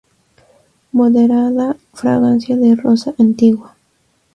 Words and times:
Moderada 0.93 1.77
fragancia 1.93 2.55
de 2.55 2.75
rosa 2.75 3.13
antigua. 3.19 3.77